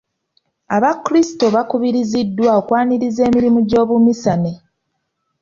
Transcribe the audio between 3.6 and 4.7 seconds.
gy'obuminsane.